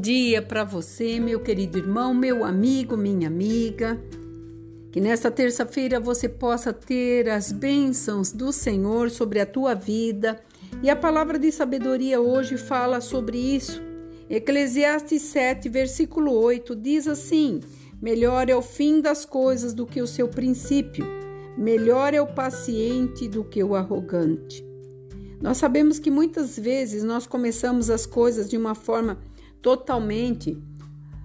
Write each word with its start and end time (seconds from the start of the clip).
dia 0.00 0.40
para 0.40 0.64
você, 0.64 1.20
meu 1.20 1.38
querido 1.38 1.76
irmão, 1.76 2.14
meu 2.14 2.42
amigo, 2.42 2.96
minha 2.96 3.28
amiga. 3.28 4.02
Que 4.90 4.98
nesta 4.98 5.30
terça-feira 5.30 6.00
você 6.00 6.26
possa 6.26 6.72
ter 6.72 7.28
as 7.28 7.52
bênçãos 7.52 8.32
do 8.32 8.50
Senhor 8.50 9.10
sobre 9.10 9.40
a 9.40 9.46
tua 9.46 9.74
vida. 9.74 10.40
E 10.82 10.88
a 10.88 10.96
palavra 10.96 11.38
de 11.38 11.52
sabedoria 11.52 12.18
hoje 12.18 12.56
fala 12.56 12.98
sobre 13.02 13.36
isso. 13.36 13.82
Eclesiastes 14.30 15.20
7, 15.20 15.68
versículo 15.68 16.32
8 16.32 16.74
diz 16.74 17.06
assim: 17.06 17.60
Melhor 18.00 18.48
é 18.48 18.56
o 18.56 18.62
fim 18.62 19.02
das 19.02 19.26
coisas 19.26 19.74
do 19.74 19.86
que 19.86 20.00
o 20.00 20.06
seu 20.06 20.28
princípio, 20.28 21.04
melhor 21.58 22.14
é 22.14 22.22
o 22.22 22.26
paciente 22.26 23.28
do 23.28 23.44
que 23.44 23.62
o 23.62 23.74
arrogante. 23.74 24.64
Nós 25.42 25.58
sabemos 25.58 25.98
que 25.98 26.10
muitas 26.10 26.58
vezes 26.58 27.04
nós 27.04 27.26
começamos 27.26 27.90
as 27.90 28.06
coisas 28.06 28.48
de 28.48 28.56
uma 28.56 28.74
forma 28.74 29.18
totalmente 29.62 30.60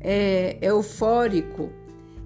é, 0.00 0.58
eufórico. 0.60 1.72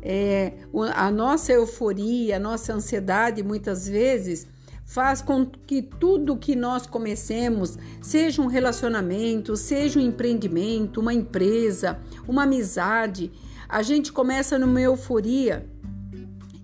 É, 0.03 0.55
a 0.95 1.11
nossa 1.11 1.53
euforia, 1.53 2.37
a 2.37 2.41
nossa 2.41 2.75
ansiedade 2.75 3.43
muitas 3.43 3.89
vezes 3.89 4.49
faz 4.85 5.23
com 5.23 5.47
que 5.47 5.81
tudo 5.81 6.37
que 6.37 6.55
nós 6.57 6.87
comecemos, 6.87 7.79
seja 8.03 8.43
um 8.43 8.47
relacionamento, 8.47 9.57
seja 9.57 9.99
um 9.99 10.03
empreendimento, 10.03 11.01
uma 11.01 11.15
empresa, 11.15 11.99
uma 12.29 12.43
amizade, 12.43 13.33
a 13.69 13.81
gente 13.81 14.13
começa 14.13 14.59
numa 14.59 14.81
euforia 14.81 15.67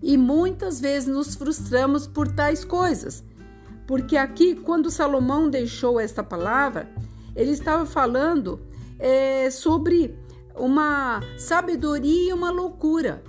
e 0.02 0.16
muitas 0.18 0.78
vezes 0.80 1.08
nos 1.08 1.34
frustramos 1.34 2.06
por 2.06 2.28
tais 2.28 2.64
coisas. 2.64 3.24
Porque 3.86 4.16
aqui, 4.16 4.54
quando 4.54 4.90
Salomão 4.90 5.48
deixou 5.48 5.98
esta 5.98 6.22
palavra, 6.22 6.90
ele 7.34 7.52
estava 7.52 7.86
falando 7.86 8.60
é, 8.98 9.50
sobre 9.50 10.14
uma 10.56 11.20
sabedoria 11.36 12.30
e 12.30 12.32
uma 12.32 12.50
loucura. 12.50 13.22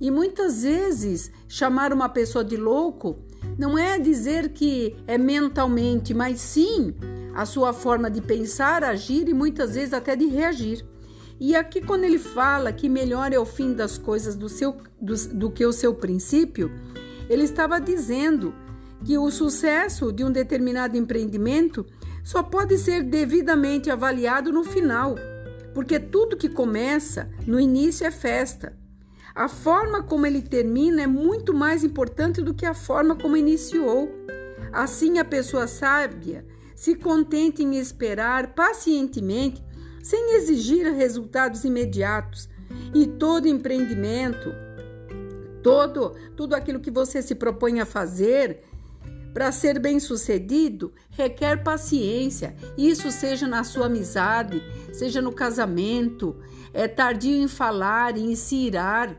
E 0.00 0.10
muitas 0.10 0.62
vezes 0.62 1.30
chamar 1.46 1.92
uma 1.92 2.08
pessoa 2.08 2.42
de 2.42 2.56
louco 2.56 3.18
não 3.58 3.78
é 3.78 3.98
dizer 3.98 4.50
que 4.50 4.96
é 5.06 5.18
mentalmente, 5.18 6.14
mas 6.14 6.40
sim 6.40 6.94
a 7.34 7.44
sua 7.44 7.72
forma 7.72 8.10
de 8.10 8.20
pensar, 8.20 8.82
agir 8.82 9.28
e 9.28 9.34
muitas 9.34 9.74
vezes 9.74 9.92
até 9.92 10.16
de 10.16 10.26
reagir. 10.26 10.84
E 11.38 11.54
aqui, 11.54 11.80
quando 11.80 12.04
ele 12.04 12.18
fala 12.18 12.72
que 12.72 12.88
melhor 12.88 13.32
é 13.32 13.38
o 13.38 13.46
fim 13.46 13.72
das 13.72 13.96
coisas 13.96 14.34
do, 14.36 14.48
seu, 14.48 14.76
do, 15.00 15.14
do 15.28 15.50
que 15.50 15.64
o 15.64 15.72
seu 15.72 15.94
princípio, 15.94 16.70
ele 17.30 17.44
estava 17.44 17.80
dizendo 17.80 18.54
que 19.04 19.16
o 19.16 19.30
sucesso 19.30 20.12
de 20.12 20.22
um 20.22 20.30
determinado 20.30 20.96
empreendimento 20.98 21.86
só 22.30 22.44
pode 22.44 22.78
ser 22.78 23.02
devidamente 23.02 23.90
avaliado 23.90 24.52
no 24.52 24.62
final, 24.62 25.16
porque 25.74 25.98
tudo 25.98 26.36
que 26.36 26.48
começa 26.48 27.28
no 27.44 27.58
início 27.58 28.06
é 28.06 28.10
festa. 28.12 28.78
A 29.34 29.48
forma 29.48 30.04
como 30.04 30.24
ele 30.26 30.40
termina 30.40 31.02
é 31.02 31.08
muito 31.08 31.52
mais 31.52 31.82
importante 31.82 32.40
do 32.40 32.54
que 32.54 32.64
a 32.64 32.72
forma 32.72 33.16
como 33.16 33.36
iniciou. 33.36 34.08
Assim, 34.72 35.18
a 35.18 35.24
pessoa 35.24 35.66
sábia 35.66 36.46
se 36.72 36.94
contenta 36.94 37.62
em 37.62 37.76
esperar 37.76 38.54
pacientemente, 38.54 39.64
sem 40.00 40.36
exigir 40.36 40.86
resultados 40.94 41.64
imediatos, 41.64 42.48
e 42.94 43.08
todo 43.08 43.48
empreendimento, 43.48 44.54
todo 45.64 46.14
tudo 46.36 46.54
aquilo 46.54 46.78
que 46.78 46.92
você 46.92 47.22
se 47.22 47.34
propõe 47.34 47.80
a 47.80 47.84
fazer, 47.84 48.62
para 49.32 49.52
ser 49.52 49.78
bem-sucedido, 49.78 50.92
requer 51.10 51.62
paciência. 51.62 52.54
Isso 52.76 53.10
seja 53.10 53.46
na 53.46 53.64
sua 53.64 53.86
amizade, 53.86 54.62
seja 54.92 55.22
no 55.22 55.32
casamento, 55.32 56.36
é 56.72 56.88
tardio 56.88 57.36
em 57.36 57.48
falar, 57.48 58.16
em 58.16 58.34
se 58.34 58.56
irar, 58.56 59.16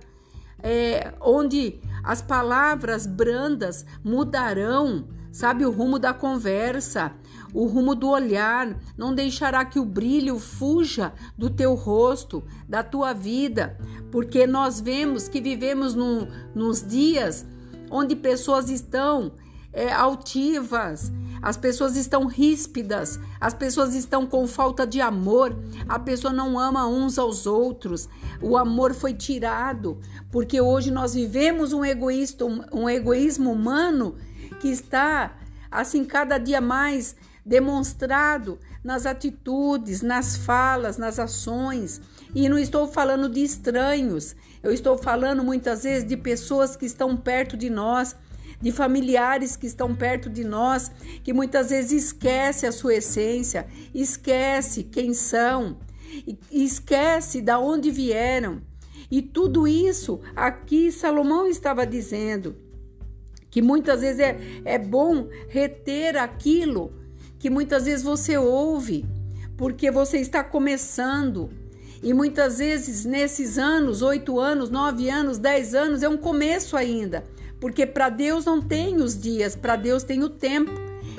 é, 0.61 1.13
onde 1.19 1.79
as 2.03 2.21
palavras 2.21 3.05
brandas 3.05 3.85
mudarão, 4.03 5.07
sabe, 5.31 5.65
o 5.65 5.71
rumo 5.71 5.97
da 5.97 6.13
conversa, 6.13 7.13
o 7.53 7.65
rumo 7.65 7.95
do 7.95 8.09
olhar, 8.09 8.77
não 8.97 9.13
deixará 9.13 9.65
que 9.65 9.79
o 9.79 9.85
brilho 9.85 10.39
fuja 10.39 11.13
do 11.37 11.49
teu 11.49 11.73
rosto, 11.75 12.43
da 12.67 12.83
tua 12.83 13.13
vida, 13.13 13.77
porque 14.11 14.47
nós 14.47 14.79
vemos 14.79 15.27
que 15.27 15.41
vivemos 15.41 15.93
num, 15.93 16.27
nos 16.55 16.85
dias 16.85 17.45
onde 17.89 18.15
pessoas 18.15 18.69
estão 18.69 19.33
é, 19.73 19.91
altivas, 19.91 21.11
as 21.41 21.57
pessoas 21.57 21.95
estão 21.95 22.27
ríspidas, 22.27 23.19
as 23.39 23.53
pessoas 23.53 23.95
estão 23.95 24.27
com 24.27 24.45
falta 24.45 24.85
de 24.85 25.01
amor, 25.01 25.57
a 25.87 25.97
pessoa 25.97 26.31
não 26.31 26.59
ama 26.59 26.87
uns 26.87 27.17
aos 27.17 27.47
outros, 27.47 28.07
o 28.41 28.57
amor 28.57 28.93
foi 28.93 29.13
tirado, 29.13 29.99
porque 30.31 30.61
hoje 30.61 30.91
nós 30.91 31.13
vivemos 31.13 31.73
um, 31.73 31.83
egoísta, 31.83 32.45
um 32.71 32.87
egoísmo 32.87 33.51
humano 33.51 34.15
que 34.59 34.67
está 34.67 35.35
assim 35.71 36.05
cada 36.05 36.37
dia 36.37 36.61
mais 36.61 37.15
demonstrado 37.43 38.59
nas 38.83 39.05
atitudes, 39.05 40.01
nas 40.01 40.35
falas, 40.35 40.97
nas 40.97 41.17
ações. 41.17 42.01
E 42.35 42.47
não 42.47 42.57
estou 42.57 42.87
falando 42.87 43.27
de 43.27 43.43
estranhos, 43.43 44.35
eu 44.61 44.71
estou 44.71 44.97
falando 44.97 45.43
muitas 45.43 45.83
vezes 45.83 46.07
de 46.07 46.15
pessoas 46.15 46.75
que 46.75 46.85
estão 46.85 47.17
perto 47.17 47.57
de 47.57 47.69
nós 47.69 48.15
de 48.61 48.71
familiares 48.71 49.55
que 49.55 49.65
estão 49.65 49.95
perto 49.95 50.29
de 50.29 50.43
nós, 50.43 50.91
que 51.23 51.33
muitas 51.33 51.69
vezes 51.69 52.05
esquece 52.05 52.65
a 52.65 52.71
sua 52.71 52.95
essência, 52.95 53.65
esquece 53.93 54.83
quem 54.83 55.13
são, 55.13 55.77
esquece 56.51 57.41
da 57.41 57.59
onde 57.59 57.89
vieram. 57.89 58.61
E 59.09 59.21
tudo 59.21 59.67
isso 59.67 60.21
aqui 60.35 60.91
Salomão 60.91 61.47
estava 61.47 61.85
dizendo 61.85 62.55
que 63.49 63.61
muitas 63.61 64.01
vezes 64.01 64.19
é, 64.19 64.39
é 64.63 64.77
bom 64.77 65.27
reter 65.49 66.15
aquilo 66.15 66.93
que 67.37 67.49
muitas 67.49 67.85
vezes 67.85 68.03
você 68.03 68.37
ouve, 68.37 69.05
porque 69.57 69.91
você 69.91 70.19
está 70.19 70.43
começando. 70.43 71.49
E 72.01 72.13
muitas 72.13 72.59
vezes 72.59 73.03
nesses 73.03 73.57
anos, 73.57 74.01
oito 74.01 74.39
anos, 74.39 74.69
nove 74.69 75.09
anos, 75.09 75.37
dez 75.37 75.75
anos, 75.75 76.01
é 76.01 76.09
um 76.09 76.17
começo 76.17 76.77
ainda. 76.77 77.23
Porque 77.61 77.85
para 77.85 78.09
Deus 78.09 78.43
não 78.43 78.59
tem 78.59 78.97
os 78.97 79.17
dias, 79.17 79.55
para 79.55 79.75
Deus 79.75 80.03
tem 80.03 80.23
o 80.23 80.29
tempo. 80.29 80.71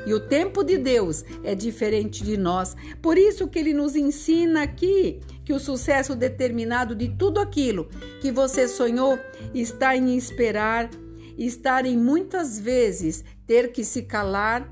E 0.04 0.12
o 0.12 0.18
tempo 0.18 0.64
de 0.64 0.76
Deus 0.76 1.24
é 1.44 1.54
diferente 1.54 2.24
de 2.24 2.36
nós. 2.36 2.76
Por 3.00 3.16
isso 3.16 3.46
que 3.46 3.60
ele 3.60 3.72
nos 3.72 3.94
ensina 3.94 4.64
aqui 4.64 5.20
que 5.44 5.52
o 5.52 5.60
sucesso 5.60 6.16
determinado 6.16 6.96
de 6.96 7.08
tudo 7.08 7.38
aquilo 7.38 7.88
que 8.20 8.32
você 8.32 8.66
sonhou 8.66 9.16
está 9.54 9.96
em 9.96 10.16
esperar, 10.16 10.90
estar 11.38 11.86
em 11.86 11.96
muitas 11.96 12.58
vezes 12.58 13.24
ter 13.46 13.70
que 13.70 13.84
se 13.84 14.02
calar, 14.02 14.68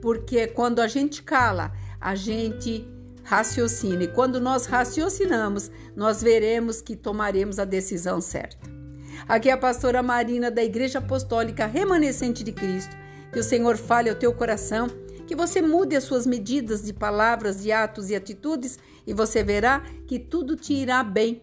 porque 0.00 0.46
quando 0.46 0.78
a 0.78 0.86
gente 0.86 1.24
cala, 1.24 1.72
a 2.00 2.14
gente 2.14 2.86
raciocina. 3.24 4.04
E 4.04 4.08
quando 4.08 4.40
nós 4.40 4.66
raciocinamos, 4.66 5.68
nós 5.96 6.22
veremos 6.22 6.80
que 6.80 6.94
tomaremos 6.94 7.58
a 7.58 7.64
decisão 7.64 8.20
certa. 8.20 8.77
Aqui 9.26 9.48
é 9.48 9.52
a 9.52 9.58
pastora 9.58 10.02
Marina 10.02 10.50
da 10.50 10.62
Igreja 10.62 10.98
Apostólica 10.98 11.66
Remanescente 11.66 12.44
de 12.44 12.52
Cristo. 12.52 12.96
Que 13.32 13.40
o 13.40 13.44
Senhor 13.44 13.76
fale 13.76 14.08
ao 14.08 14.16
teu 14.16 14.32
coração, 14.32 14.88
que 15.26 15.36
você 15.36 15.60
mude 15.60 15.94
as 15.94 16.04
suas 16.04 16.26
medidas 16.26 16.82
de 16.82 16.92
palavras, 16.92 17.62
de 17.62 17.72
atos 17.72 18.08
e 18.10 18.16
atitudes 18.16 18.78
e 19.06 19.14
você 19.14 19.42
verá 19.42 19.82
que 20.06 20.18
tudo 20.18 20.54
te 20.54 20.74
irá 20.74 21.02
bem. 21.02 21.42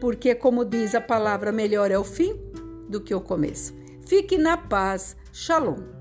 Porque, 0.00 0.34
como 0.34 0.64
diz 0.64 0.94
a 0.94 1.00
palavra, 1.00 1.50
melhor 1.50 1.90
é 1.90 1.98
o 1.98 2.04
fim 2.04 2.38
do 2.88 3.00
que 3.00 3.14
o 3.14 3.20
começo. 3.20 3.74
Fique 4.06 4.36
na 4.36 4.56
paz. 4.56 5.16
Shalom. 5.32 5.95